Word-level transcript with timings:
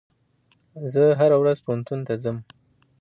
زه 0.93 1.03
هره 1.19 1.37
ورځ 1.41 1.57
پوهنتون 1.65 1.99
ته 2.07 2.13
ځم. 2.23 2.37